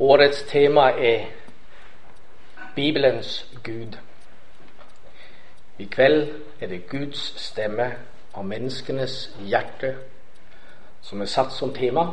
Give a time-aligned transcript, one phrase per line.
[0.00, 1.26] Årets tema er
[2.74, 3.98] Bibelens Gud.
[5.78, 6.28] I kveld
[6.60, 7.90] er det Guds stemme
[8.32, 9.90] og menneskenes hjerte
[11.04, 12.06] som er satt som tema.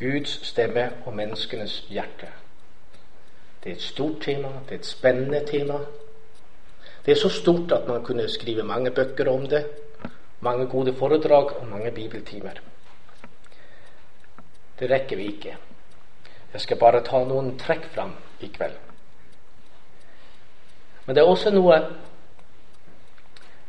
[0.00, 2.30] Guds stemme og menneskenes hjerte.
[3.60, 5.78] Det er et stort tema, det er et spennende tema.
[7.04, 9.66] Det er så stort at man kunne skrive mange bøker om det,
[10.40, 12.64] mange gode foredrag og mange bibeltimer.
[14.80, 15.56] Det rekker vi ikke.
[16.52, 18.76] Jeg skal bare ta noen trekk fram i kveld.
[21.06, 21.78] Men det er også noe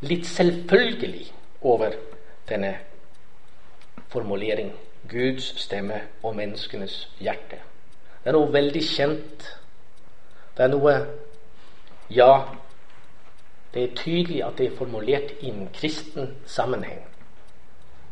[0.02, 1.26] litt selvfølgelig
[1.62, 1.95] over
[2.50, 2.76] denne
[4.09, 4.73] formulering.
[5.09, 7.62] Guds stemme og menneskenes hjerte.
[8.23, 9.50] Det er noe veldig kjent.
[10.58, 10.98] Det er noe
[12.09, 12.48] Ja,
[13.73, 17.02] det er tydelig at det er formulert i en kristen sammenheng.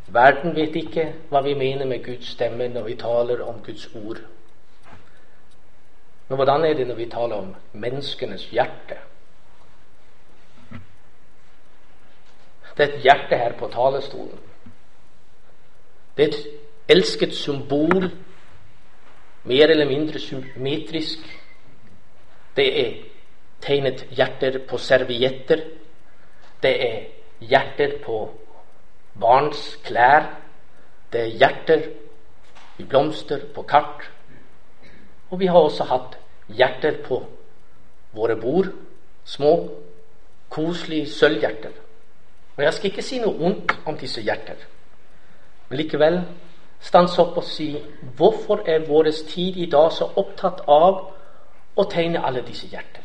[0.06, 4.20] Verden vet ikke hva vi mener med Guds stemme når vi taler om Guds ord.
[6.28, 8.98] Men hvordan er det når vi taler om menneskenes hjerte?
[12.76, 14.40] Det er et hjerte her på talerstolen.
[16.16, 16.46] Det er et
[16.88, 18.10] elsket symbol,
[19.44, 21.18] mer eller mindre symmetrisk.
[22.56, 22.92] Det er
[23.60, 25.62] tegnet hjerter på servietter.
[26.62, 27.00] Det er
[27.40, 28.18] hjerter på
[29.20, 30.28] barns klær.
[31.12, 31.88] Det er hjerter
[32.78, 34.10] i blomster på kart.
[35.36, 36.14] Og vi har også hatt
[36.48, 37.18] hjerter på
[38.16, 38.70] våre bord.
[39.24, 39.50] Små,
[40.48, 41.72] koselige sølvhjerter.
[42.56, 44.62] Og jeg skal ikke si noe ondt om disse hjerter.
[45.68, 46.16] Men likevel
[46.80, 47.66] stanse opp og si
[48.16, 51.02] hvorfor er vår tid i dag så opptatt av
[51.76, 53.04] å tegne alle disse hjerter?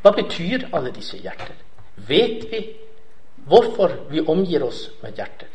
[0.00, 1.52] Hva betyr alle disse hjerter?
[2.08, 2.62] Vet vi
[3.44, 5.52] hvorfor vi omgir oss med hjerter?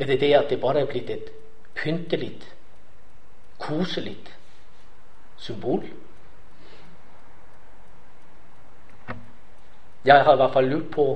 [0.00, 1.30] Er det det at det bare er blitt et
[1.78, 2.32] pyntelig,
[3.62, 4.16] koselig
[5.38, 5.84] symbol?
[10.04, 11.06] Jeg har i hvert fall lurt på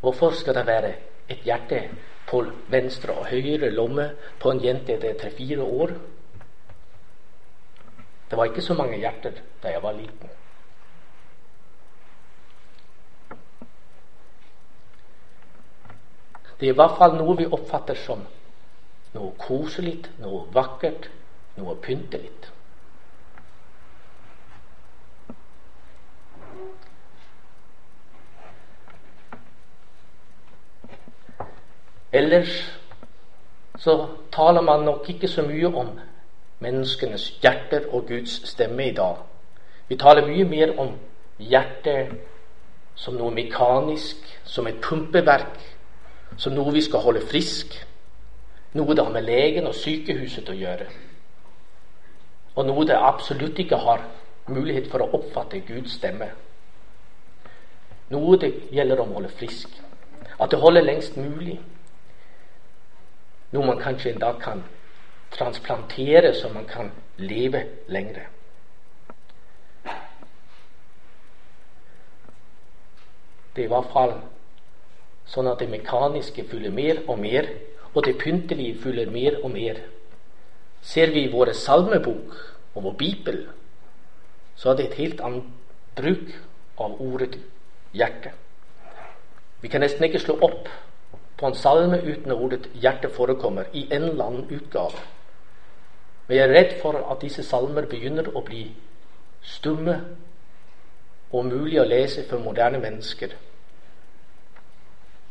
[0.00, 0.94] hvorfor skal det være
[1.28, 1.80] et hjerte
[2.28, 5.94] på venstre og høyre lomme på en jente det er tre-fire år.
[8.30, 10.30] Det var ikke så mange hjerter da jeg var liten.
[16.60, 18.20] Det er i hvert fall noe vi oppfatter som
[19.14, 21.08] noe koselig, noe vakkert,
[21.56, 22.53] noe pyntelig.
[32.14, 32.80] Ellers
[33.78, 35.88] så taler man nok ikke så mye om
[36.62, 39.16] menneskenes hjerter og Guds stemme i dag.
[39.88, 40.94] Vi taler mye mer om
[41.38, 42.14] hjertet
[42.94, 45.58] som noe mekanisk, som et pumpeverk,
[46.38, 47.74] som noe vi skal holde frisk,
[48.78, 50.86] noe det har med legen og sykehuset å gjøre,
[52.54, 54.06] og noe det absolutt ikke har
[54.46, 56.30] mulighet for å oppfatte Guds stemme.
[58.14, 59.70] Noe det gjelder om å holde frisk.
[60.38, 61.58] At det holder lengst mulig.
[63.54, 64.64] Noe man kanskje en dag kan
[65.34, 68.26] transplantere, så man kan leve lengre.
[73.54, 74.16] Det er i hvert fall
[75.30, 77.46] sånn at det mekaniske fyller mer og mer,
[77.94, 79.78] og det pyntelige fyller mer og mer.
[80.82, 82.34] Ser vi i våre salmebok
[82.74, 83.44] og vår bibel,
[84.58, 85.46] så er det et helt annet
[85.94, 86.34] bruk
[86.82, 87.38] av ordet
[87.94, 88.34] hjerte.
[89.62, 90.66] Vi kan nesten ikke slå opp
[91.36, 94.98] på en salme uten ordet 'hjerte' forekommer i en eller annen utgave.
[96.28, 98.74] Men jeg er redd for at disse salmer begynner å bli
[99.42, 100.00] stumme
[101.32, 103.28] og umulig å lese for moderne mennesker.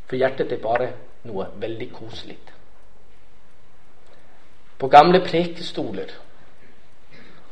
[0.05, 0.91] For hjertet er bare
[1.23, 2.37] noe veldig koselig.
[4.79, 6.11] På gamle prekestoler,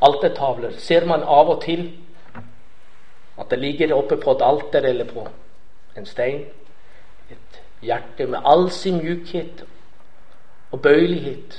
[0.00, 1.86] altertavler, ser man av og til
[3.38, 5.24] at det ligger oppe på et alter eller på
[5.96, 6.44] en stein
[7.82, 9.64] hjertet med all sin mjukhet
[10.72, 11.56] og bøyelighet,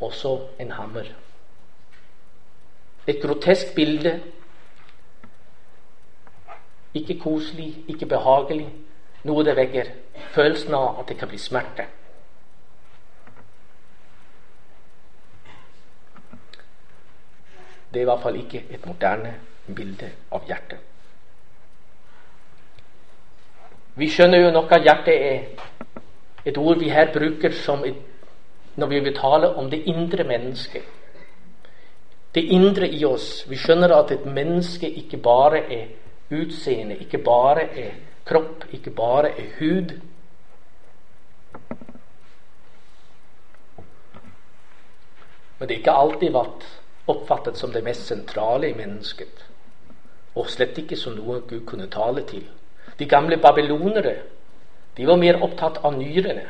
[0.00, 1.04] også en hammer.
[3.06, 4.20] Et grotesk bilde.
[6.94, 8.68] Ikke koselig, ikke behagelig.
[9.24, 9.90] Noe det vekker
[10.34, 11.86] følelsen av at det kan bli smerte.
[17.92, 19.34] Det er i hvert fall ikke et moderne
[19.76, 20.91] bilde av hjertet.
[23.94, 25.40] Vi skjønner jo nok at hjertet er
[26.48, 27.96] et ord vi her bruker et,
[28.76, 30.82] når vi vil tale om det indre mennesket.
[32.34, 33.44] Det indre i oss.
[33.48, 35.86] Vi skjønner at et menneske ikke bare er
[36.32, 37.90] utseende, ikke bare er
[38.24, 39.92] kropp, ikke bare er hud.
[45.58, 46.64] Men det har ikke alltid vært
[47.12, 49.44] oppfattet som det mest sentrale i mennesket.
[50.34, 52.48] Og slett ikke som noe Gud kunne tale til.
[53.02, 54.14] De gamle babylonere
[54.96, 56.44] de var mer opptatt av nyrene.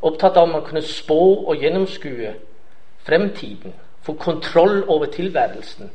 [0.00, 2.30] Opptatt av om man kunne spå og gjennomskue
[3.04, 3.74] fremtiden.
[4.02, 5.90] Få kontroll over tilværelsen.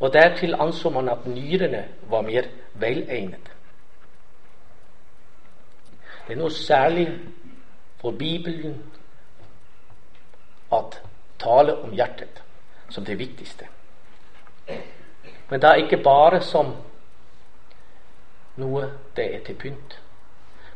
[0.00, 3.50] Og dertil anså man at nyrene var mer velegnet.
[6.28, 7.08] Det er noe særlig
[7.98, 8.78] for Bibelen
[10.72, 11.00] at
[11.42, 12.38] tale om hjertet
[12.86, 13.66] som det viktigste.
[15.50, 16.76] Men da ikke bare som
[18.60, 19.98] noe det er til pynt,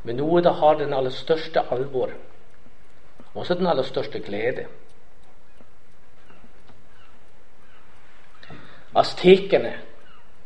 [0.05, 2.13] men noe det har den aller største alvor,
[3.35, 4.67] også den aller største glede.
[8.97, 9.75] Aztekerne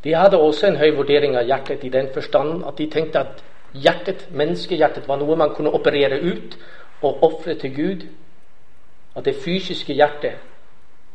[0.05, 3.43] de hadde også en høy vurdering av hjertet i den forstand at de tenkte at
[3.77, 6.57] hjertet, menneskehjertet var noe man kunne operere ut
[7.03, 8.07] og ofre til Gud.
[9.17, 10.41] At det fysiske hjertet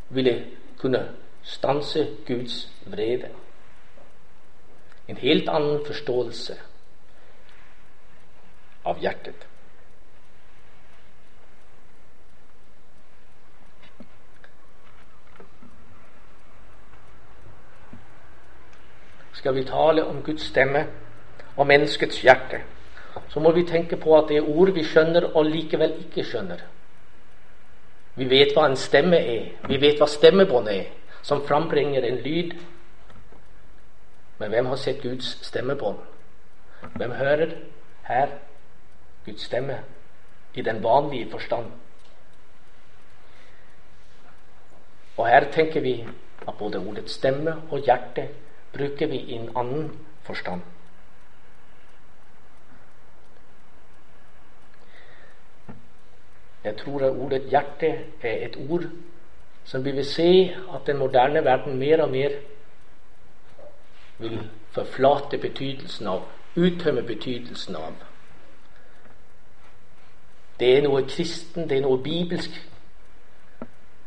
[0.09, 0.35] ville
[0.77, 1.01] kunne
[1.43, 3.31] stanse Guds vrede.
[5.07, 6.55] En helt annen forståelse
[8.85, 9.45] av hjertet.
[19.45, 20.87] skal vi tale om Guds stemme
[21.55, 22.63] og menneskets hjerte,
[23.29, 26.63] så må vi tenke på at det er ord vi skjønner og likevel ikke skjønner.
[28.17, 29.51] Vi vet hva en stemme er.
[29.69, 30.87] Vi vet hva stemmebånd er,
[31.21, 32.55] som frambringer en lyd.
[34.37, 35.99] Men hvem har sett Guds stemmebånd?
[36.95, 37.55] Hvem hører
[38.07, 38.27] her
[39.25, 39.79] Guds stemme
[40.53, 41.71] i den vanlige forstand?
[45.17, 46.07] Og her tenker vi
[46.47, 48.27] at både ordet stemme og hjerte
[48.73, 49.91] bruker vi i en annen
[50.23, 50.61] forstand.
[56.63, 57.87] Jeg tror at ordet hjerte
[58.21, 58.83] er et ord
[59.65, 62.29] som vi vil se at den moderne verden mer og mer
[64.17, 64.39] vil
[64.71, 66.23] forflate betydelsen av,
[66.55, 67.95] uttømme betydelsen av.
[70.59, 72.55] Det er noe kristen, det er noe bibelsk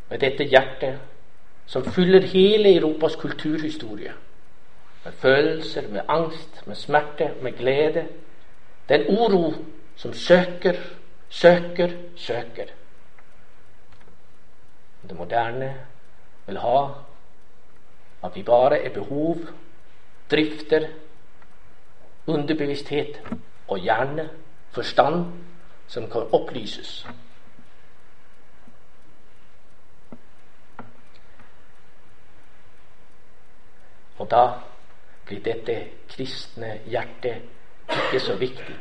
[0.09, 1.03] med dette hjertet
[1.69, 4.15] som fyller hele Europas kulturhistorie
[5.05, 8.09] med følelser, med angst, med smerte, med glede.
[8.89, 9.55] Den uro
[9.97, 10.75] som søker,
[11.29, 12.67] søker, søker.
[15.09, 15.75] Det moderne
[16.47, 16.89] vil ha
[18.25, 19.37] at vi bare er behov,
[20.31, 20.89] drifter,
[22.27, 23.21] underbevissthet
[23.69, 24.29] og hjerne,
[24.71, 25.25] forstand,
[25.89, 27.07] som kan opplyses.
[34.19, 34.43] Og da
[35.27, 35.79] blir dette
[36.09, 37.45] kristne hjertet
[37.89, 38.77] ikke så viktig.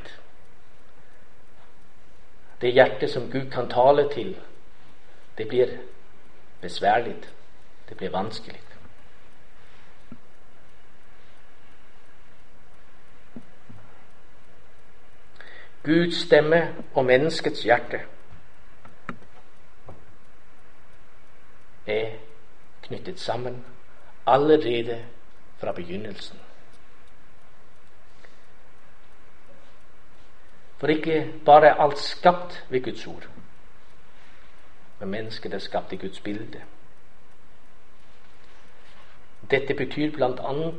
[2.62, 4.36] Det hjertet som Gud kan tale til,
[5.38, 5.78] det blir
[6.62, 7.16] besværlig.
[7.90, 8.67] Det blir vanskelig.
[15.88, 18.02] Guds stemme og menneskets hjerte
[21.88, 22.18] er
[22.84, 23.62] knyttet sammen
[24.28, 25.06] allerede
[25.62, 26.40] fra begynnelsen.
[30.78, 33.30] For ikke bare er alt skapt ved Guds ord,
[35.00, 36.62] men mennesket er skapt i Guds bilde.
[39.52, 40.72] Dette betyr bl.a.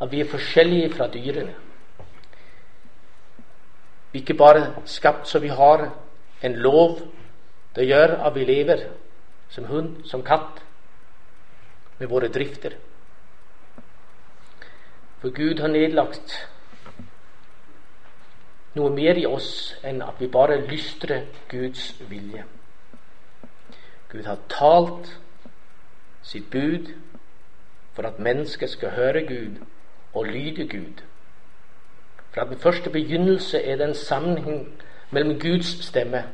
[0.00, 1.54] at vi er forskjellige fra dyrene.
[4.12, 5.88] Vi er ikke bare skapt så vi har
[6.42, 6.98] en lov
[7.76, 8.84] det gjør at vi lever
[9.48, 10.62] som hund, som katt,
[11.98, 12.72] med våre drifter.
[15.20, 16.34] For Gud har nedlagt
[18.74, 22.44] noe mer i oss enn at vi bare lystrer Guds vilje.
[24.12, 25.12] Gud har talt
[26.26, 26.90] sitt bud
[27.94, 29.60] for at mennesket skal høre Gud
[30.12, 31.04] og lyde Gud.
[32.34, 36.24] Fra den første begynnelse er det en sammenheng mellom Guds stemme.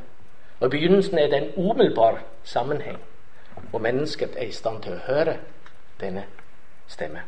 [0.60, 2.98] Og i begynnelsen er det en umiddelbar sammenheng,
[3.70, 5.36] hvor mennesket er i stand til å høre
[6.00, 6.24] denne
[6.86, 7.22] stemme.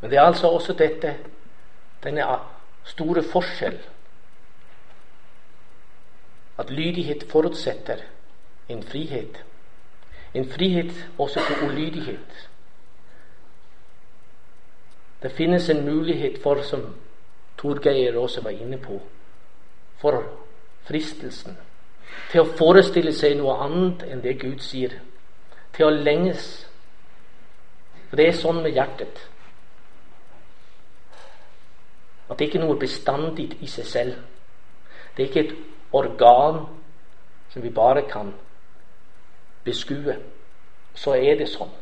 [0.00, 1.16] Men det er altså også dette,
[2.04, 2.24] denne
[2.84, 3.78] store forskjell.
[6.58, 7.96] At lydighet forutsetter
[8.68, 9.44] en frihet.
[10.34, 12.48] En frihet også til ulydighet.
[15.24, 16.82] Det finnes en mulighet for, som
[17.56, 18.98] Torgeir også var inne på,
[19.96, 20.20] for
[20.84, 21.56] fristelsen
[22.30, 24.98] til å forestille seg noe annet enn det Gud sier.
[25.74, 26.66] Til å lenges.
[28.08, 29.22] For det er sånn med hjertet.
[32.28, 34.18] At det ikke er noe bestandig i seg selv.
[35.14, 35.56] Det er ikke et
[35.94, 36.64] organ
[37.52, 38.32] som vi bare kan
[39.64, 40.18] beskue.
[40.94, 41.72] Så er det sånn.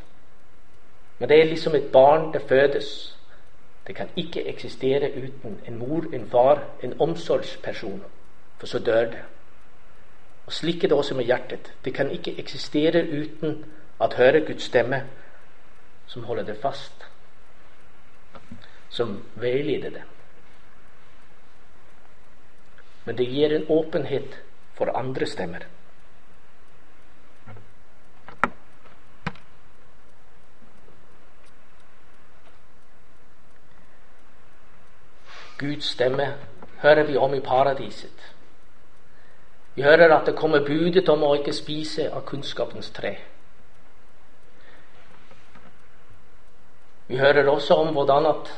[1.18, 2.92] Men det er liksom et barn det fødes.
[3.86, 8.02] Det kan ikke eksistere uten en mor, en far, en omsorgsperson.
[8.58, 9.22] For så dør det.
[10.46, 11.72] Og Slik er det også med hjertet.
[11.84, 13.64] Det kan ikke eksistere uten
[14.00, 15.02] at høre Guds stemme,
[16.06, 17.06] som holder det fast,
[18.88, 20.02] som veileder det.
[23.04, 24.38] Men det gir en åpenhet
[24.74, 25.66] for andre stemmer.
[35.62, 36.26] Guds stemme
[36.82, 38.34] hører vi om i paradiset.
[39.74, 43.14] Vi hører at det kommer budet om å ikke spise av kunnskapens tre.
[47.06, 48.52] Vi hører også om hvordan at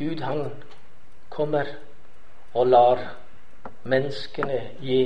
[0.00, 0.48] Gud han
[1.28, 1.76] kommer
[2.54, 3.04] og lar
[3.84, 5.00] menneskene gi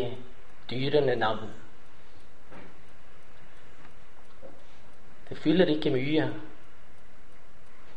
[0.71, 1.51] dyrene navn.
[5.29, 6.29] Det fyller ikke mye.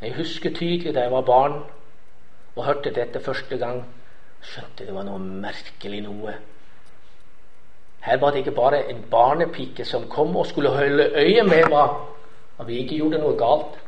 [0.01, 1.61] Jeg husker tydelig da jeg var barn
[2.55, 3.81] og hørte dette første gang.
[4.41, 6.35] Skjønte det var noe merkelig noe.
[8.05, 11.87] Her var det ikke bare en barnepike som kom og skulle holde øye med hva
[12.59, 13.79] at vi ikke gjorde noe galt.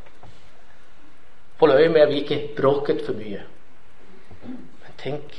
[1.59, 3.43] Holde øye med at vi ikke bråket for mye.
[4.43, 5.37] Men tenk,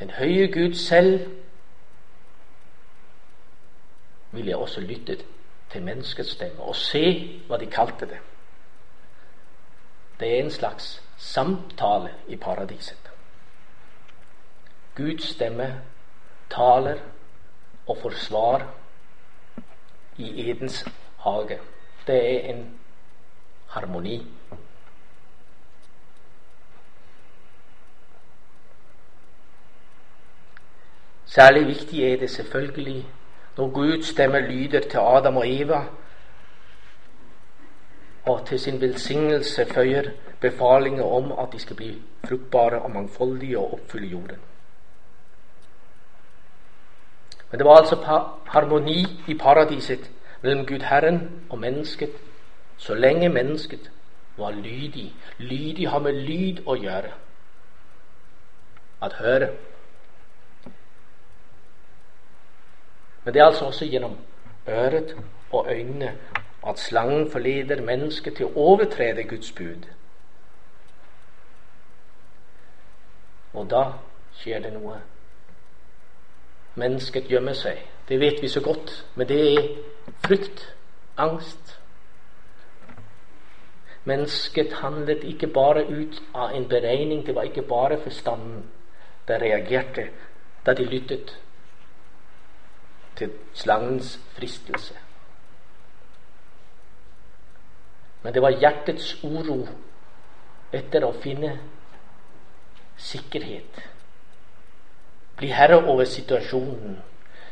[0.00, 1.20] den høye Gud selv
[4.32, 5.16] ville også lytte
[5.72, 7.04] til menneskets stemme og se
[7.48, 8.18] hva de kalte det.
[10.20, 13.10] Det er en slags samtale i paradiset.
[14.96, 15.82] Guds stemme
[16.50, 16.98] taler
[17.86, 18.66] og forsvar
[20.16, 20.84] i Edens
[21.18, 21.58] hage.
[22.06, 22.80] Det er en
[23.68, 24.26] harmoni.
[31.26, 33.06] Særlig viktig er det selvfølgelig
[33.56, 35.84] når Guds stemme lyder til Adam og Eva,
[38.28, 43.72] og til sin velsignelse føyer befalinger om at de skal bli fruktbare og mangfoldige og
[43.72, 44.40] oppfylle jorden.
[47.50, 47.96] Men det var altså
[48.46, 50.10] harmoni i paradiset
[50.42, 52.10] mellom Gud Herren og mennesket
[52.76, 53.90] så lenge mennesket
[54.36, 55.14] var lydig.
[55.38, 57.10] Lydig har med lyd å gjøre.
[59.02, 59.48] At høre.
[63.24, 64.16] Men det er altså også gjennom
[64.68, 65.16] øret
[65.52, 66.12] og øynene
[66.66, 69.86] at slangen forleder mennesket til å overtrede Guds bud.
[73.54, 73.84] Og da
[74.38, 74.98] skjer det noe.
[76.78, 77.80] Mennesket gjemmer seg.
[78.08, 78.92] Det vet vi så godt.
[79.14, 79.68] Men det er
[80.26, 80.74] frykt,
[81.16, 81.74] angst.
[84.04, 87.26] Mennesket handlet ikke bare ut av en beregning.
[87.26, 88.64] Det var ikke bare forstanden
[89.28, 90.08] der reagerte
[90.66, 91.34] da de lyttet
[93.16, 94.94] til slangens fristelse.
[98.22, 99.60] Men det var hjertets uro
[100.74, 101.54] etter å finne
[102.98, 103.78] sikkerhet
[105.38, 106.98] bli herre over situasjonen,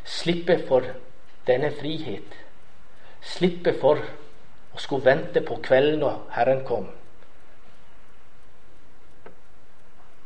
[0.03, 0.83] slippe for
[1.47, 2.35] denne frihet,
[3.23, 4.01] slippe for
[4.75, 6.89] å skulle vente på kvelden når Herren kom.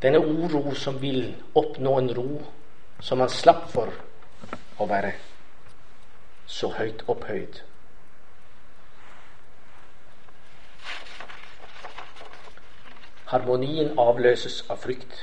[0.02, 2.30] Denne uro som vil oppnå en ro
[3.02, 3.94] som han slapp for
[4.82, 5.14] å være
[6.50, 7.62] så høyt opphøyd.
[13.32, 15.22] Harmonien avløses av frykt.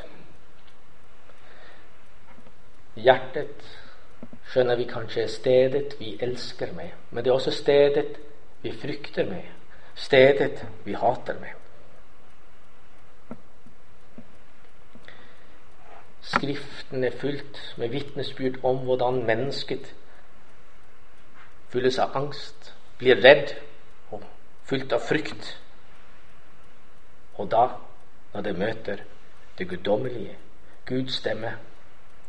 [2.97, 3.67] Hjertet
[4.49, 8.17] skjønner vi kanskje er stedet vi elsker med, men det er også stedet
[8.63, 9.45] vi frykter med,
[9.95, 11.53] stedet vi hater med.
[16.29, 19.93] Skriften er fylt med vitnesbyrd om hvordan mennesket
[21.69, 23.53] fylles av angst, blir redd
[24.11, 24.25] og
[24.65, 25.53] fylt av frykt.
[27.37, 27.67] Og da,
[28.33, 28.97] når det møter
[29.57, 30.37] det guddommelige,
[30.85, 31.53] Guds stemme,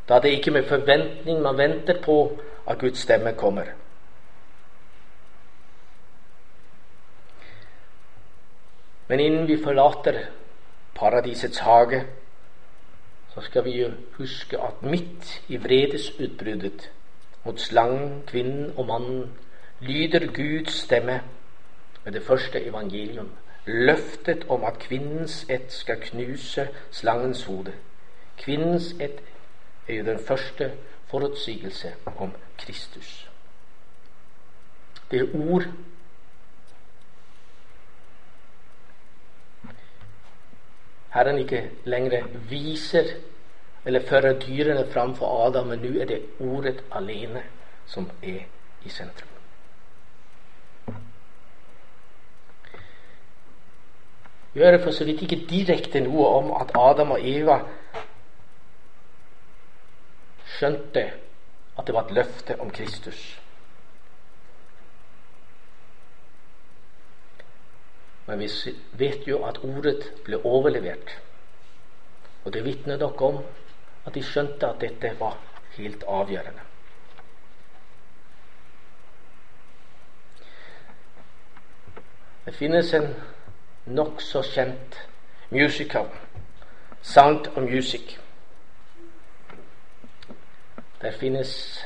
[0.08, 3.64] da det ikke med forventning man venter på at Guds stemme kommer.
[9.08, 10.26] Men innen vi forlater
[10.94, 12.04] paradisets hage,
[13.34, 16.90] så skal vi jo huske at midt i vredesutbruddet
[17.44, 19.30] mot slangen, kvinnen og mannen
[19.80, 21.22] lyder Guds stemme
[22.04, 23.30] med det første evangelium.
[23.66, 27.72] Løftet om at kvinnens ett skal knuse slangens hode.
[28.38, 29.20] Kvinnens ett
[29.88, 30.72] er jo den første
[31.06, 33.28] forutsigelse om Kristus.
[35.10, 35.64] Det er ord
[41.10, 43.04] Herren ikke lenger viser
[43.84, 47.42] eller fører dyrene framfor Adam, men nå er det ordet alene
[47.86, 48.44] som er
[48.84, 49.29] i sentrum.
[54.54, 57.60] Gjør det for så vidt ikke direkte noe om at Adam og Eva
[60.56, 61.04] skjønte
[61.78, 63.20] at det var et løfte om Kristus.
[68.26, 68.50] Men vi
[68.98, 71.14] vet jo at ordet ble overlevert.
[72.44, 73.40] Og det vitner dere om
[74.06, 75.38] at de skjønte at dette var
[75.76, 76.66] helt avgjørende.
[82.44, 83.12] Det finnes en
[83.86, 85.08] nokså kjent
[85.50, 86.06] musical,
[87.02, 88.18] 'Sound of Music'.
[91.02, 91.80] Der finnes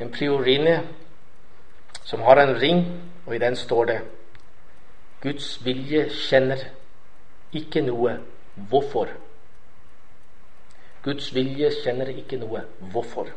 [0.00, 0.82] en priorinne
[2.04, 4.00] som har en ring, og i den står det
[5.22, 6.58] Guds vilje kjenner
[7.52, 8.18] ikke noe
[8.54, 9.08] hvorfor.
[11.02, 12.60] Guds vilje kjenner ikke noe
[12.92, 13.28] hvorfor.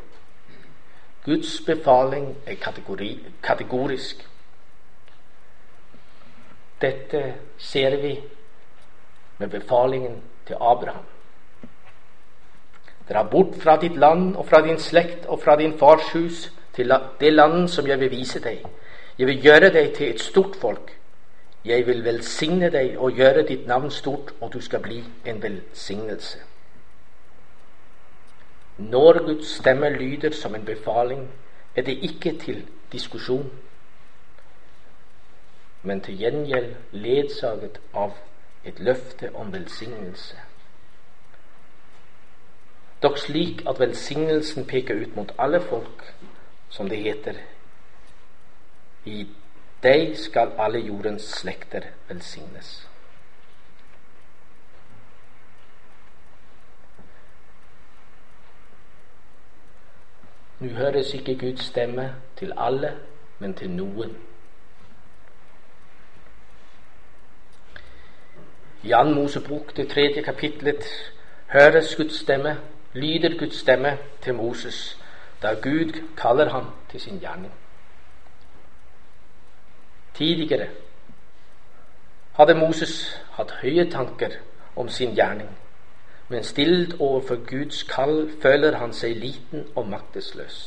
[1.24, 4.28] Guds befaling er kategori, kategorisk.
[6.80, 8.20] Dette ser vi
[9.38, 11.04] med befalingen til Abraham.
[13.08, 16.92] Dra bort fra ditt land og fra din slekt og fra din fars hus til
[17.20, 18.62] det land som jeg vil vise deg.
[19.18, 20.92] Jeg vil gjøre deg til et stort folk.
[21.64, 26.38] Jeg vil velsigne deg og gjøre ditt navn stort, og du skal bli en velsignelse.
[28.78, 31.28] Når Guds stemme lyder som en befaling,
[31.76, 33.50] er det ikke til diskusjon,
[35.88, 38.18] men til gjengjeld ledsaget av
[38.68, 40.36] et løfte om velsignelse.
[43.02, 46.04] Dog slik at velsignelsen peker ut mot alle folk,
[46.68, 47.40] som det heter
[49.08, 49.24] i
[49.82, 52.72] deg skal alle jordens slekter velsignes.
[60.58, 62.96] Nå høres ikke Guds stemme til alle,
[63.38, 64.27] men til noen.
[68.82, 70.84] I Jan Mosebok, det tredje kapitlet,
[71.46, 72.58] høres Guds stemme,
[72.92, 74.98] lyder Guds stemme til Moses
[75.42, 77.52] da Gud kaller ham til sin gjerning.
[80.14, 80.68] Tidligere
[82.34, 84.34] hadde Moses hatt høye tanker
[84.76, 85.50] om sin gjerning,
[86.28, 90.58] men stilt overfor Guds kall føler han seg liten og maktesløs.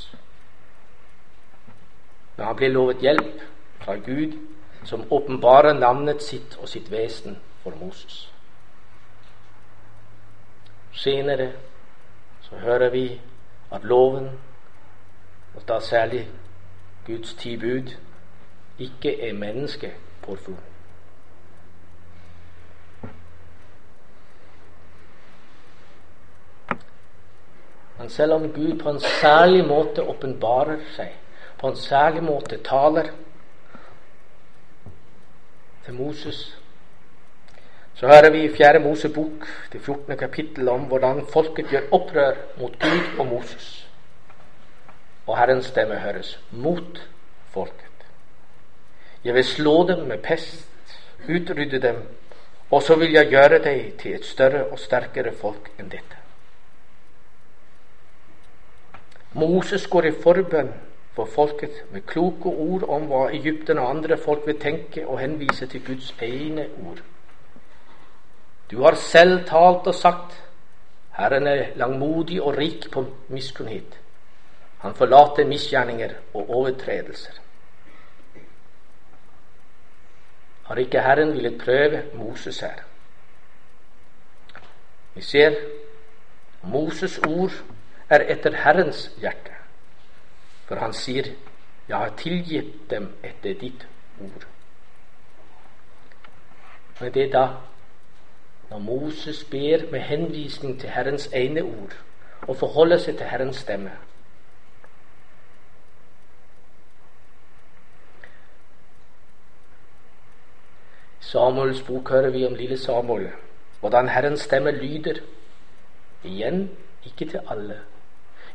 [2.37, 3.43] Men han blir lovet hjelp
[3.79, 4.39] fra Gud,
[4.83, 8.33] som åpenbarer navnet sitt og sitt vesen for Moses.
[10.91, 11.51] Senere
[12.41, 13.21] så hører vi
[13.71, 14.29] at loven,
[15.55, 16.27] og da særlig
[17.05, 17.95] Guds ti bud,
[18.79, 20.57] ikke er menneskepåfunn.
[27.99, 31.11] Men selv om Gud på en særlig måte åpenbarer seg,
[31.59, 33.11] på en særlig måte taler
[35.85, 36.60] til Moses,
[38.01, 40.17] så hører vi i Fjerde Mosebok, det 14.
[40.17, 43.67] kapittel, om hvordan folket gjør opprør mot Gud og Moses.
[45.27, 47.01] Og Herrens stemme høres mot
[47.53, 48.07] folket.
[49.23, 50.97] Jeg vil slå dem med pest,
[51.29, 52.01] utrydde dem,
[52.71, 56.17] og så vil jeg gjøre deg til et større og sterkere folk enn dette.
[59.33, 60.73] Moses går i forbønn
[61.13, 65.69] for folket med kloke ord om hva Egypten og andre folk vil tenke, og henvise
[65.69, 67.05] til Guds egne ord.
[68.71, 70.37] Du har selv talt og sagt,
[71.17, 73.99] Herren er langmodig og rik på miskunnhet.
[74.79, 77.41] Han forlater misgjerninger og overtredelser.
[80.71, 82.73] har ikke Herren villet prøve Moses her.
[85.15, 85.55] Vi ser
[86.63, 87.51] Moses ord
[88.09, 89.51] er etter Herrens hjerte.
[90.65, 91.23] For han sier,
[91.87, 93.87] 'Jeg har tilgitt dem etter ditt
[94.21, 94.47] ord'.
[96.99, 97.47] Men det er da,
[98.71, 101.97] når Moses ber med henvisning til Herrens egne ord,
[102.47, 103.91] og forholder seg til Herrens stemme,
[111.21, 113.29] I Samuels bok hører vi om lille Samuel,
[113.79, 115.21] hvordan Herrens stemme lyder.
[116.23, 116.71] Igjen
[117.05, 117.77] ikke til alle.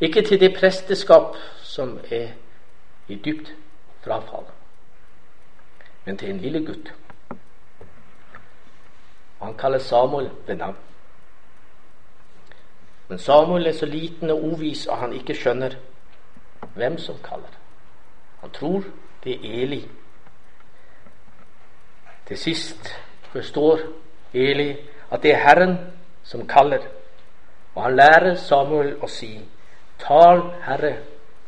[0.01, 2.29] Ikke til det presteskap som er
[3.09, 3.55] i dypt
[4.05, 4.45] frafall,
[6.05, 6.93] men til en lille gutt.
[9.43, 10.77] Han kaller Samuel ved navn.
[13.09, 15.77] Men Samuel er så liten og uvis at han ikke skjønner
[16.75, 17.53] hvem som kaller.
[18.41, 18.85] Han tror
[19.25, 19.89] det er Eli
[22.27, 22.95] til sist
[23.33, 23.79] forstår
[24.35, 24.77] Eli
[25.11, 25.77] at det er Herren
[26.25, 26.79] som kaller,
[27.75, 29.37] Og han lærer Samuel å si,
[30.01, 30.95] Tal, Herre,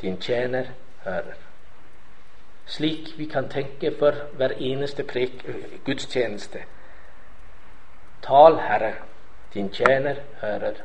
[0.00, 0.66] din tjener
[1.04, 1.38] hører.
[2.66, 5.40] Slik vi kan tenke for hver eneste prek,
[5.84, 6.58] gudstjeneste.
[8.22, 8.94] Tal, Herre,
[9.54, 10.82] din tjener hører.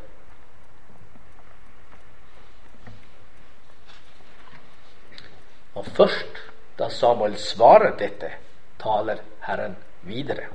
[5.76, 6.44] Og først
[6.80, 8.32] da Samuel svarer dette,
[8.80, 10.48] taler Herren videre.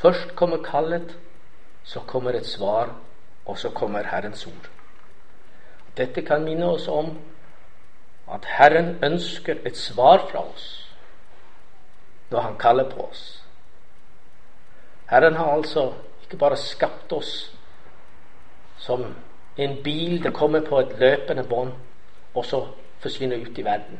[0.00, 1.16] Først kommer kallet,
[1.84, 2.94] så kommer et svar,
[3.46, 4.70] og så kommer Herrens ord.
[5.96, 7.18] Dette kan minne oss om
[8.30, 10.76] at Herren ønsker et svar fra oss
[12.30, 13.39] når Han kaller på oss.
[15.10, 15.92] Herren har altså
[16.22, 17.32] ikke bare skapt oss
[18.78, 19.02] som
[19.56, 21.72] en bil det kommer på et løpende bånd,
[22.34, 22.60] og så
[23.02, 23.98] forsvinner ut i verden.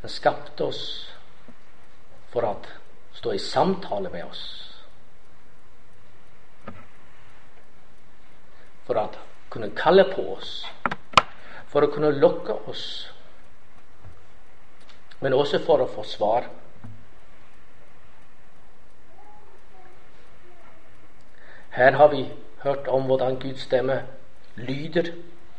[0.00, 0.82] Han skapte oss
[2.32, 2.54] for å
[3.18, 4.44] stå i samtale med oss.
[8.86, 9.08] For å
[9.50, 10.62] kunne kalle på oss.
[11.68, 12.86] For å kunne lokke oss.
[15.20, 16.46] Men også for å få svar.
[21.78, 22.24] Her har vi
[22.62, 24.02] hørt om hvordan Guds stemme
[24.56, 25.12] lyder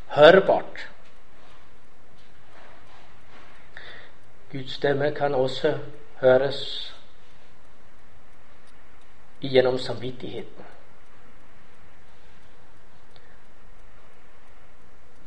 [0.07, 0.89] hørbart.
[4.51, 5.77] Guds stemme kan også
[6.19, 6.59] høres
[9.41, 10.65] gjennom samvittigheten.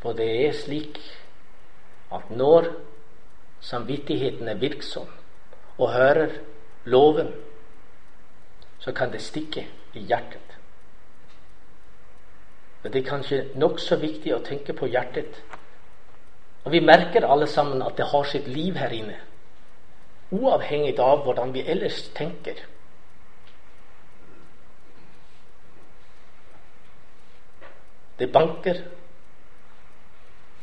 [0.02, 1.00] For det er slik
[2.12, 2.68] at når
[3.60, 5.08] samvittigheten er virksom
[5.78, 6.38] og hører
[6.84, 7.32] loven,
[8.78, 10.51] så kan det stikke i hjertet.
[12.82, 15.42] Men det er kanskje nokså viktig å tenke på hjertet
[16.64, 19.18] og vi merker alle sammen at det har sitt liv her inne.
[20.32, 22.62] Uavhengig av hvordan vi ellers tenker.
[28.18, 28.78] Det banker,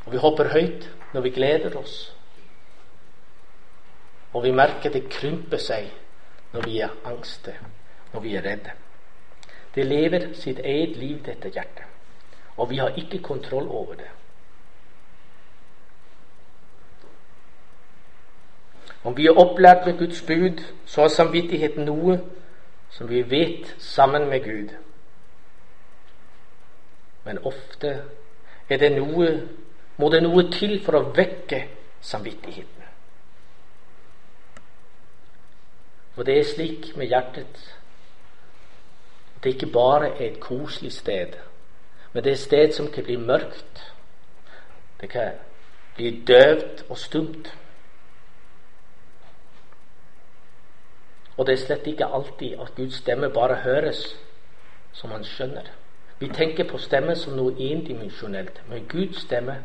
[0.05, 1.97] og vi hopper høyt når vi gleder oss.
[4.31, 5.89] Og vi merker det krymper seg
[6.53, 7.57] når vi er angste,
[8.13, 8.77] når vi er redde.
[9.75, 11.88] Det lever sitt eget liv, dette hjertet.
[12.59, 14.09] Og vi har ikke kontroll over det.
[19.03, 22.19] Om vi er opplært med Guds bud, så er samvittigheten noe
[22.91, 24.75] som vi vet sammen med Gud.
[27.23, 28.01] Men ofte
[28.69, 29.29] det noe,
[29.97, 31.63] må det noe til for å vekke
[32.01, 32.83] samvittigheten.
[36.15, 37.59] For det er slik med hjertet
[39.35, 41.37] at det ikke bare er et koselig sted,
[42.13, 43.93] men det er et sted som kan bli mørkt.
[45.01, 45.31] Det kan
[45.95, 47.53] bli døvt og stumt.
[51.37, 54.01] Og det er slett ikke alltid at Guds stemme bare høres
[54.93, 55.69] som han skjønner.
[56.19, 59.61] Vi tenker på stemme som noe endimensjonelt, men Guds stemme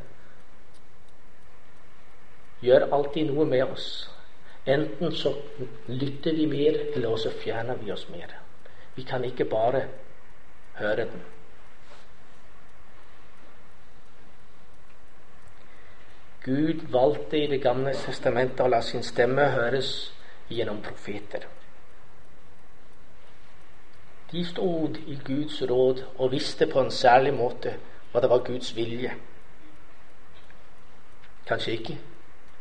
[2.62, 3.88] gjør alltid noe med oss.
[4.66, 5.34] Enten så
[5.88, 8.38] lytter vi mer, eller så fjerner vi oss mer.
[8.94, 9.88] Vi kan ikke bare
[10.78, 11.33] høre den.
[16.44, 19.90] Gud valgte i Det gamle testamentet å la sin stemme høres
[20.52, 21.46] gjennom profeter.
[24.32, 27.76] De stod i Guds råd og visste på en særlig måte
[28.12, 29.12] hva det var Guds vilje.
[31.48, 31.96] Kanskje ikke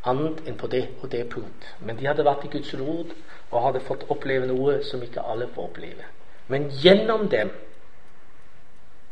[0.08, 1.66] annet enn på det og det punkt.
[1.80, 3.12] Men de hadde vært i Guds råd
[3.50, 6.08] og hadde fått oppleve noe som ikke alle får oppleve.
[6.48, 7.52] Men gjennom dem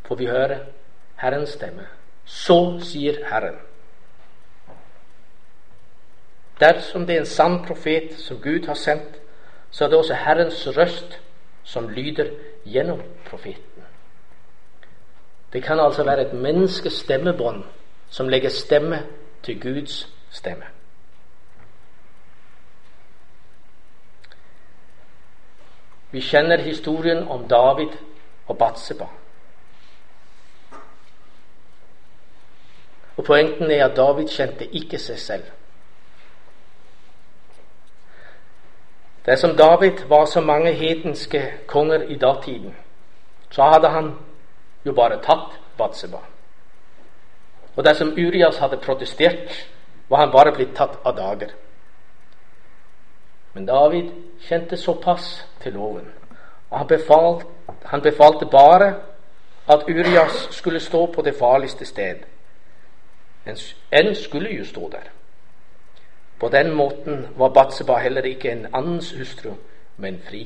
[0.07, 0.59] får vi høre
[1.21, 1.87] Herrens stemme.
[2.25, 3.61] Så sier Herren.
[6.63, 9.19] Dersom det er en sann profet som Gud har sendt,
[9.71, 11.19] så er det også Herrens røst
[11.65, 12.31] som lyder
[12.65, 13.83] gjennom profeten.
[15.53, 17.65] Det kan altså være et menneskes stemmebånd
[18.11, 19.03] som legger stemme
[19.43, 20.65] til Guds stemme.
[26.11, 27.97] Vi kjenner historien om David
[28.47, 29.07] og Batseba.
[33.17, 35.45] Og Poengten er at David kjente ikke seg selv.
[39.27, 42.77] Dersom David var så mange hedenske konger i datiden,
[43.51, 44.13] så hadde han
[44.87, 46.19] jo bare tatt Batseba.
[47.77, 49.69] Og dersom Urias hadde protestert,
[50.09, 51.55] var han bare blitt tatt av dager.
[53.55, 56.13] Men David kjente såpass til loven,
[56.71, 57.47] og han, befalt,
[57.85, 58.95] han befalte bare
[59.69, 62.17] at Urias skulle stå på det farligste sted.
[63.93, 65.11] En skulle jo stå der.
[66.43, 69.53] På den måten var Batseba heller ikke en annens hustru,
[69.97, 70.41] men fri.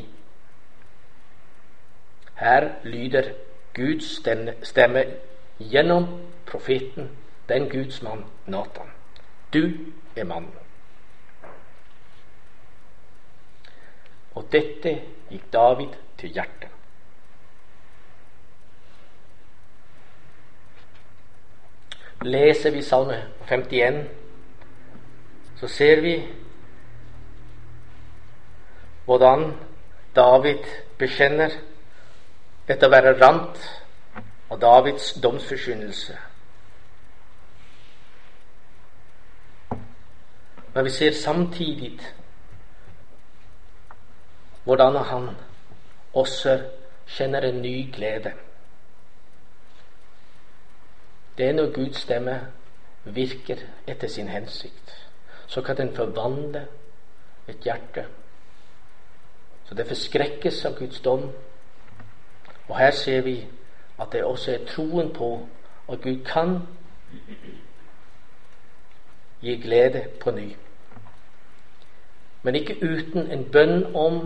[2.35, 3.31] Her lyder
[3.75, 4.21] Guds
[4.63, 5.05] stemme
[5.59, 6.05] gjennom
[6.47, 7.09] profeten,
[7.49, 8.91] den Guds mann Natan.
[9.53, 9.71] Du
[10.17, 10.53] er mannen.
[14.35, 14.99] Og dette
[15.31, 16.69] gikk David til hjertet.
[22.23, 24.26] Leser vi Salme 51,
[25.61, 26.15] så ser vi
[29.05, 29.53] hvordan
[30.17, 30.65] David
[30.99, 31.53] bekjenner
[32.69, 33.61] dette å være rant
[34.51, 36.17] av Davids domsforkynnelse.
[40.75, 41.95] Men vi ser samtidig
[44.65, 45.31] hvordan han
[46.13, 46.59] også
[47.07, 48.33] kjenner en ny glede.
[51.39, 52.37] Det er når Guds stemme
[53.05, 54.86] virker etter sin hensikt.
[55.47, 56.67] Så kan den forvandle
[57.49, 58.07] et hjerte
[59.69, 61.31] så det forskrekkes av Guds dom.
[62.69, 63.41] Og her ser vi
[63.99, 65.31] at det også er troen på
[65.93, 66.61] at Gud kan
[69.43, 70.57] gi glede på ny.
[72.43, 74.21] Men ikke uten en bønn om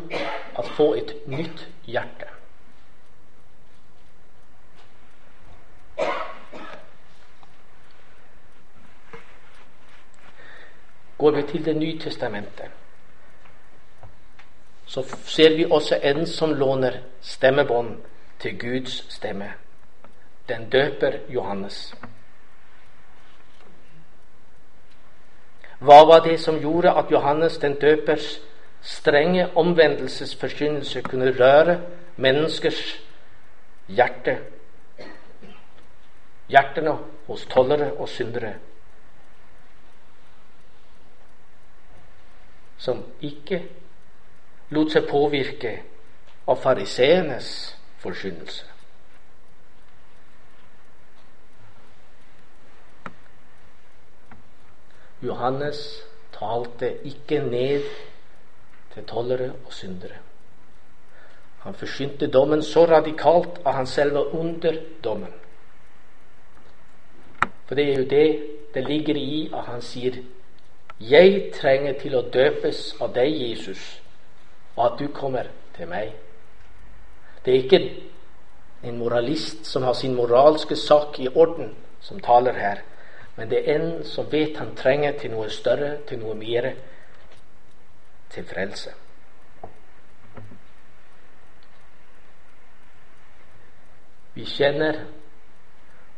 [0.56, 2.28] å få et nytt hjerte.
[11.20, 12.70] Går vi til Det nye testamentet,
[14.86, 17.96] så ser vi også en som låner stemmebånd
[18.38, 19.52] til Guds stemme.
[20.48, 21.94] Den døper Johannes.
[25.78, 28.40] Hva var det som gjorde at Johannes den døpers
[28.82, 31.78] strenge omvendelsesforkynnelse kunne røre
[32.16, 33.00] menneskers
[33.88, 34.38] hjerte?
[36.48, 38.54] Hjertene hos tollere og syndere.
[42.80, 43.60] Som ikke
[44.72, 45.74] lot seg påvirke
[46.48, 47.50] av fariseernes
[48.00, 48.70] forkynnelse.
[55.20, 55.80] Johannes
[56.32, 57.84] talte ikke ned
[58.94, 60.22] til tollere og syndere.
[61.60, 65.34] Han forsynte dommen så radikalt at han selv var under dommen.
[67.66, 68.28] For det er jo det
[68.74, 70.22] det ligger i at han sier
[71.00, 74.00] 'Jeg trenger til å døpes av deg, Jesus',
[74.76, 76.12] og at du kommer til meg.
[77.44, 77.80] Det er ikke
[78.84, 82.82] en moralist som har sin moralske sak i orden, som taler her,
[83.36, 86.72] men det er en som vet han trenger til noe større, til noe mer,
[88.30, 88.92] til frelse.
[94.34, 95.04] Vi kjenner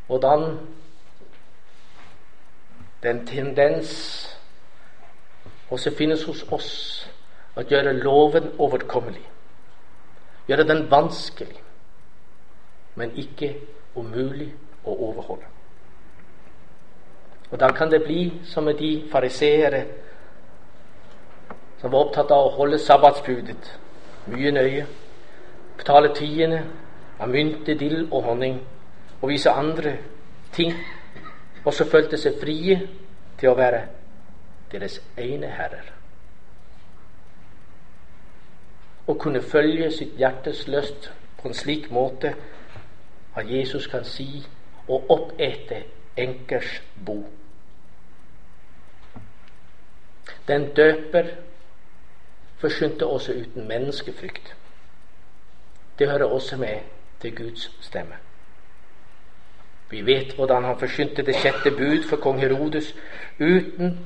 [0.06, 0.58] hvordan
[3.02, 3.92] den tendens
[5.72, 6.72] også finnes hos oss
[7.56, 9.24] å gjøre loven overkommelig.
[10.48, 11.60] Gjøre den vanskelig,
[12.96, 13.54] men ikke
[13.96, 14.50] umulig
[14.84, 15.48] å overholde.
[17.52, 19.84] Og Da kan det bli som med de fariseere
[21.80, 23.72] som var opptatt av å holde sabbatsbudet
[24.32, 24.86] mye nøye,
[25.76, 26.62] betale tiende
[27.18, 28.60] av mynte, dill og honning
[29.20, 29.96] og vise andre
[30.52, 30.72] ting,
[31.64, 32.78] og så følte seg frie
[33.38, 33.82] til å være
[34.72, 35.92] deres ene herrer
[39.06, 42.34] å kunne følge sitt hjertes lyst på en slik måte
[43.34, 44.44] at Jesus kan si
[44.88, 45.82] og oppete
[46.18, 47.22] enkers bo.
[50.48, 51.32] Den døper
[52.60, 54.54] forsynte også uten menneskefrykt.
[55.98, 56.78] Det hører også med
[57.20, 58.18] til Guds stemme.
[59.90, 62.94] Vi vet hvordan han forsynte det sjette bud for kong Herodes
[63.40, 63.98] uten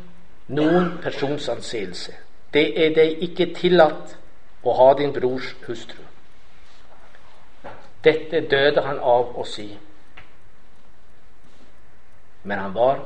[0.49, 2.15] noen persons anseelse.
[2.53, 4.17] Det er deg ikke tillatt
[4.63, 6.03] å ha din brors hustru.
[8.05, 9.67] Dette døde han av å si.
[12.47, 13.03] Men han var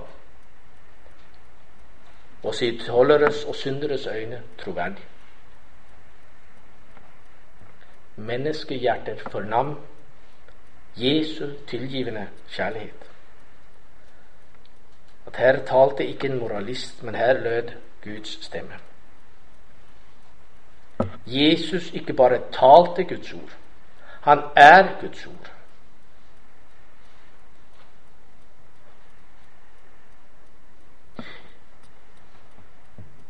[2.42, 5.06] også i tolleres og synderes øyne troverdig.
[8.16, 9.78] Menneskehjertet fornam
[10.96, 13.09] Jesu tilgivende kjærlighet.
[15.30, 17.72] At her talte ikke en moralist, men her lød
[18.04, 18.74] Guds stemme.
[21.26, 23.56] Jesus ikke bare talte Guds ord,
[24.20, 25.52] han er Guds ord.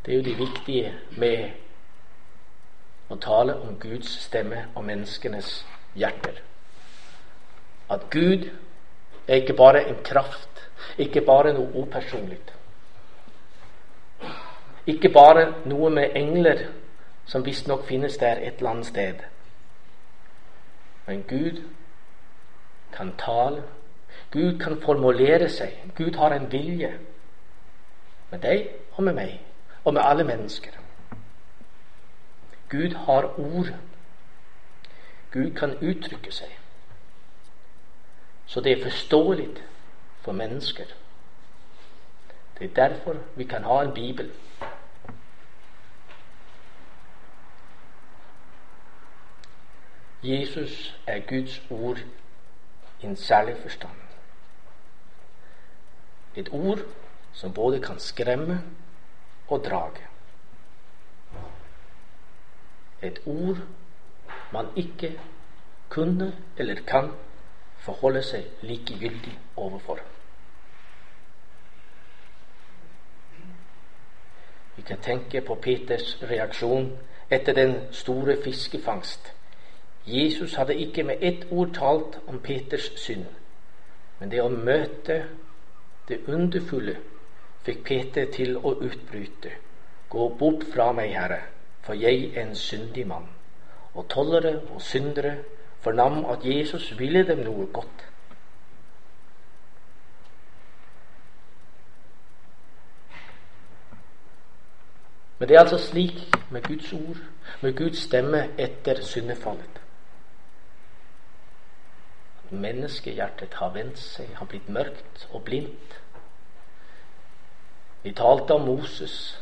[0.07, 1.51] Det er jo det viktige med
[3.11, 6.41] å tale om Guds stemme og menneskenes hjerter.
[7.91, 8.49] At Gud
[9.29, 10.50] er ikke bare en kraft,
[10.99, 12.39] ikke bare noe upersonlig.
[14.87, 16.67] Ikke bare noe med engler
[17.27, 19.27] som visstnok finnes der et eller annet sted.
[21.07, 21.63] Men Gud
[22.93, 23.63] kan tale
[24.31, 25.75] Gud kan formulere seg.
[25.97, 26.93] Gud har en vilje.
[28.31, 29.41] Med deg og med meg,
[29.85, 30.77] og med alle mennesker.
[32.71, 33.73] Gud har ord.
[35.33, 36.53] Gud kan uttrykke seg.
[38.47, 39.49] Så det er forståelig
[40.23, 40.85] for mennesker.
[42.59, 44.33] Det er derfor vi kan ha en bibel.
[50.23, 51.99] Jesus er Guds ord
[53.01, 53.97] i en særlig forstand.
[56.35, 56.79] Et ord
[57.33, 58.63] som både kan skremme
[59.49, 60.07] og drage.
[63.03, 63.57] Et ord
[64.53, 65.21] man ikke
[65.89, 67.11] kunne eller kan
[67.81, 70.01] forholde seg likegyldig overfor.
[74.77, 76.93] Vi kan tenke på Peters reaksjon
[77.31, 79.33] etter den store fiskefangst.
[80.07, 83.27] Jesus hadde ikke med ett ord talt om Peters synd,
[84.19, 85.23] men det å møte
[86.09, 86.97] det underfulle
[87.65, 89.53] fikk Peter til å utbryte.
[90.11, 91.43] Gå bort fra meg, Herre,
[91.85, 93.29] for jeg er en syndig mann.
[93.95, 95.37] Og tollere og syndere
[95.81, 98.07] fornam at Jesus ville dem noe godt.
[105.41, 107.17] Men det er altså slik med Guds ord,
[107.61, 109.81] med Guds stemme etter syndefallet.
[112.45, 115.97] At menneskehjertet har vendt seg, har blitt mørkt og blindt.
[118.03, 119.41] Vi talte om Moses.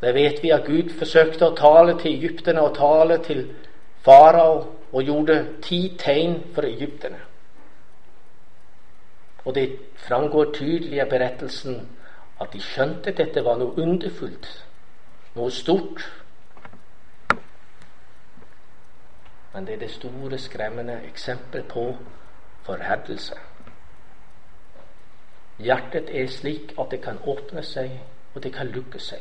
[0.00, 3.46] Der vet vi at Gud forsøkte å tale til egypterne og tale til
[4.04, 7.20] farao og gjorde ti tegn for egypterne.
[9.44, 11.80] Og det framgår tydelig av berettelsen
[12.40, 14.48] at de skjønte dette var noe underfullt,
[15.34, 16.04] noe stort.
[19.52, 21.86] Men det er det store, skremmende eksempel på
[22.66, 23.38] forherdelse.
[25.62, 27.98] Hjertet er slik at det kan åpne seg,
[28.34, 29.20] og det kan lukke seg.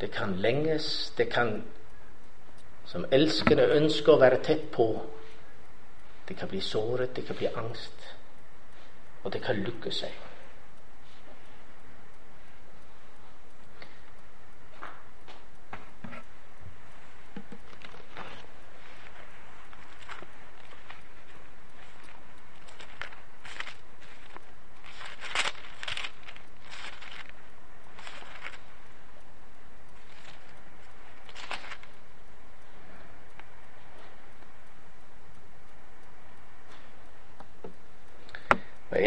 [0.00, 1.62] Det kan lenges, det kan
[2.86, 4.88] som elskende ønsker å være tett på.
[6.28, 8.08] Det kan bli såret, det kan bli angst,
[9.22, 10.31] og det kan lukke seg.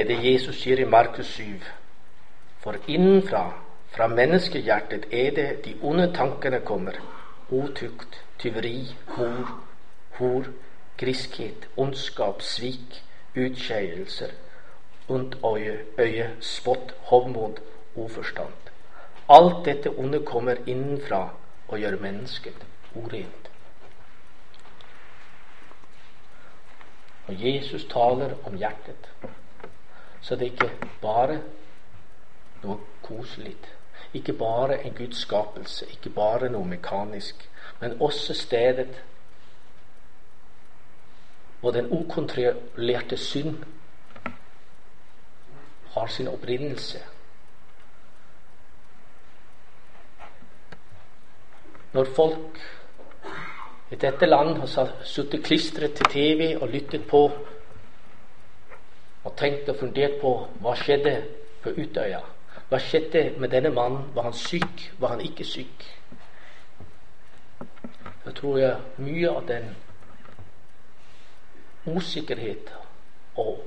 [0.05, 1.61] Er det Jesus sier i Markus 7.
[2.61, 3.53] For innenfra,
[3.89, 6.99] fra menneskehjertet, er det de onde tankene kommer.
[7.49, 9.49] Otukt, tyveri, hor,
[10.19, 10.49] hor,
[10.97, 12.99] griskhet, ondskap, svik,
[13.35, 14.35] utskeielser,
[15.09, 17.57] ondt øye, øye, spott, hovmod,
[17.95, 18.69] uforstand.
[19.29, 21.29] Alt dette onde kommer innenfra
[21.67, 22.65] og gjør mennesket
[22.95, 23.49] urent.
[27.27, 29.09] Og Jesus taler om hjertet.
[30.25, 31.35] Så det er ikke bare
[32.63, 33.53] noe koselig.
[34.17, 37.43] Ikke bare en Guds skapelse, ikke bare noe mekanisk,
[37.81, 39.03] men også stedet
[41.59, 43.61] hvor den ukontrollerte synd
[45.93, 46.99] har sin opprinnelse.
[51.93, 52.61] Når folk
[53.91, 57.27] i dette land har sittet klistret til TV og lyttet på
[59.25, 61.15] og tenkt og fundert på hva skjedde
[61.63, 62.21] på Utøya.
[62.69, 64.11] Hva skjedde med denne mannen?
[64.15, 64.91] Var han syk?
[64.99, 65.85] Var han ikke syk?
[68.25, 69.71] Da tror jeg mye av den
[71.85, 72.71] usikkerhet
[73.37, 73.61] og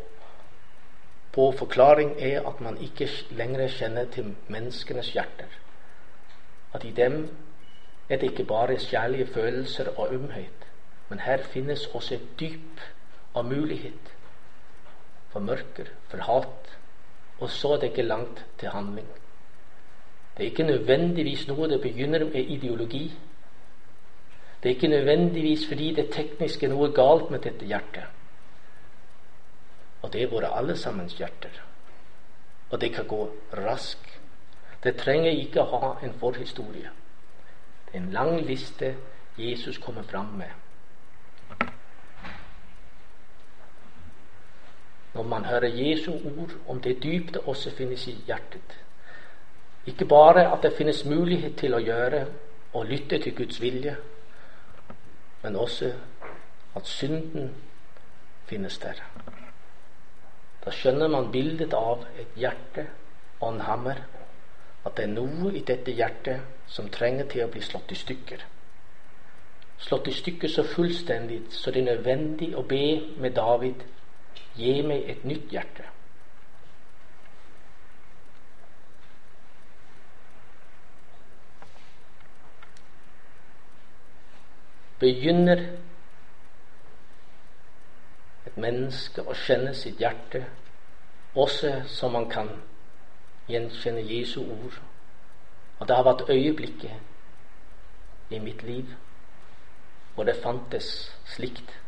[1.35, 5.51] på forklaring er at man ikke lenger kjenner til menneskenes hjerter.
[6.75, 7.29] At i dem
[8.09, 10.67] er det ikke bare kjærlige følelser og ømhet,
[11.09, 12.83] men her finnes også et dyp
[13.35, 14.17] av mulighet
[15.33, 16.74] for mørker, for hat.
[17.38, 19.08] Og så er det ikke langt til handling.
[20.37, 23.06] Det er ikke nødvendigvis noe det begynner med ideologi.
[24.62, 28.06] Det er ikke nødvendigvis fordi det teknisk er noe galt med dette hjertet.
[30.02, 31.62] Og det er våre allesammens hjerter.
[32.70, 34.20] Og det kan gå raskt.
[34.85, 36.90] Det trenger ikke å ha en forhistorie.
[37.87, 38.94] Det er en lang liste
[39.38, 40.50] Jesus kommer fram med.
[45.19, 48.77] Når man hører Jesu ord om det dyp det også finnes i hjertet.
[49.87, 52.21] Ikke bare at det finnes mulighet til å gjøre
[52.73, 53.96] og lytte til Guds vilje,
[55.42, 55.90] men også
[56.79, 57.50] at synden
[58.46, 59.02] finnes der.
[60.64, 62.87] Da skjønner man bildet av et hjerte
[63.40, 64.04] og en hammer.
[64.87, 68.46] At det er noe i dette hjertet som trenger til å bli slått i stykker.
[69.83, 73.83] Slått i stykker så fullstendig så det er nødvendig å be med David
[74.59, 75.87] gi meg et nytt hjerte.
[84.98, 85.61] Begynner
[88.48, 90.42] et menneske å kjenne sitt hjerte
[91.38, 92.48] også som man kan
[93.48, 94.81] gjenkjenne Jesu ord.
[95.79, 96.90] Og det har vært øyeblikket
[98.35, 98.85] i mitt liv
[100.15, 101.79] hvor det fantes slikt.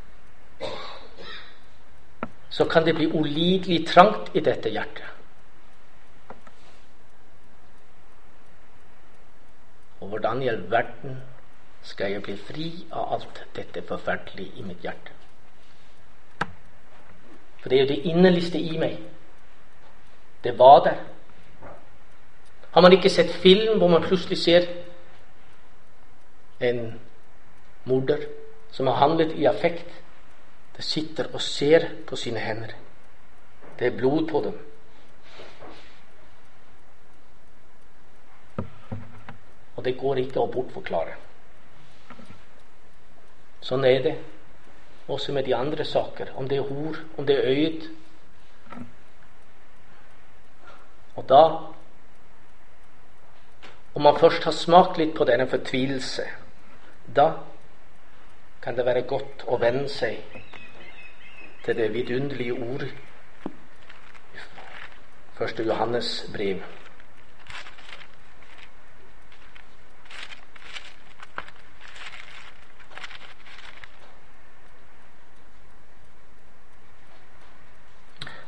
[2.50, 5.06] Så kan det bli ulidelig trangt i dette hjertet.
[10.00, 11.22] Og hvordan i all verden
[11.82, 15.14] skal jeg bli fri av alt dette forferdelige i mitt hjerte?
[17.60, 18.98] For det er jo det innerligste i meg.
[20.44, 21.00] Det var der.
[22.70, 24.66] Har man ikke sett film hvor man plutselig ser
[26.60, 27.00] en
[27.84, 28.24] morder
[28.70, 29.86] som har handlet i affekt?
[30.80, 32.74] Sitter og ser på sine hender.
[33.78, 34.58] Det er blod på dem.
[39.76, 41.14] Og det går ikke å bortforklare.
[43.64, 44.14] Sånn er det
[45.08, 46.34] også med de andre saker.
[46.36, 47.88] Om det er hor, om det er øyet.
[51.16, 51.44] Og da
[53.94, 56.22] Om man først har smakt litt på denne fortvilelse,
[57.16, 57.24] da
[58.62, 60.39] kan det være godt å venne seg
[61.70, 62.82] til det vidunderlige ord
[65.38, 66.56] første Johannes brev.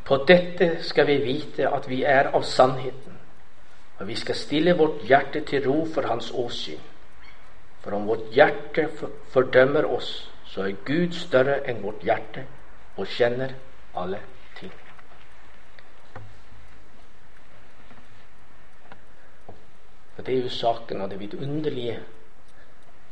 [0.04, 3.20] På dette skal vi vite at vi er av sannheten,
[3.98, 6.82] og vi skal stille vårt hjerte til ro for Hans åsyn.
[7.84, 8.88] For om vårt hjerte
[9.30, 10.10] fordømmer oss,
[10.44, 12.44] så er Gud større enn vårt hjerte
[12.96, 13.54] og kjenner
[13.96, 14.20] alle
[14.56, 14.72] ting.
[20.14, 22.00] For Det er jo saken av det vidunderlige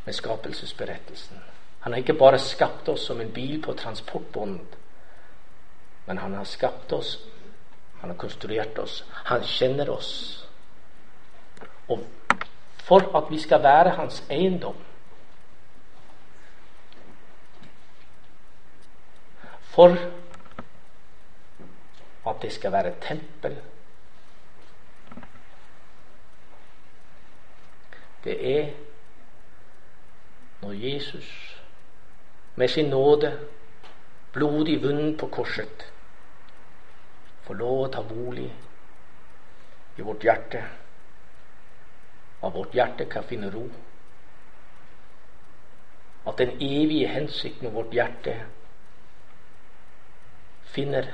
[0.05, 1.41] med skapelsesberettelsen.
[1.81, 4.61] Han har ikke bare skapt oss som en bil på transportbånd,
[6.07, 7.19] men han har skapt oss.
[8.01, 9.05] Han har konstruert oss.
[9.25, 10.13] Han kjenner oss.
[11.89, 12.05] Og
[12.85, 14.77] for at vi skal være hans eiendom
[19.71, 19.97] For
[22.27, 23.57] at det skal være tempel
[28.25, 28.73] Det er
[30.63, 31.57] når Jesus
[32.55, 33.39] med sin nåde,
[34.33, 35.87] blodig vunnet på korset,
[37.43, 38.51] får lov å ta bolig
[39.97, 40.61] i vårt hjerte,
[42.43, 43.65] og vårt hjerte kan finne ro.
[46.29, 48.37] At den evige hensikt med vårt hjerte
[50.71, 51.07] finner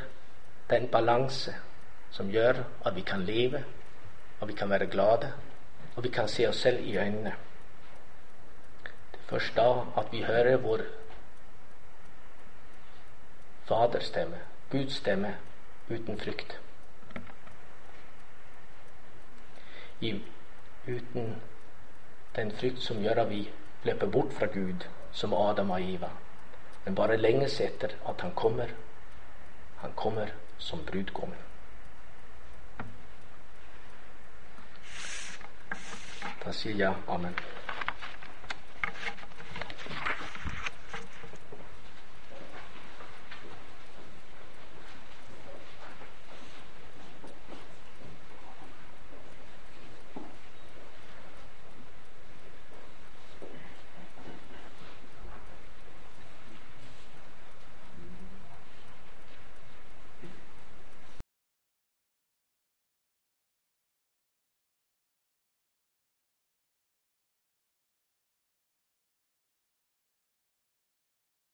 [0.70, 1.54] den balanse
[2.10, 3.64] som gjør at vi kan leve,
[4.40, 5.32] og vi kan være glade,
[5.96, 7.34] og vi kan se oss selv i øynene.
[9.12, 10.80] Det er først da at vi hører vår
[13.66, 14.38] Faderstemme,
[14.70, 15.36] Guds stemme,
[15.90, 16.60] uten frykt.
[20.00, 20.22] I,
[20.86, 21.42] uten
[22.36, 23.50] den frykt som gjør at vi
[23.84, 26.10] løper bort fra Gud, som Adam og Eva,
[26.84, 28.70] men bare lenges etter at han kommer.
[29.76, 31.38] Han kommer som brudgommen.
[36.44, 37.34] Da sier jeg amen.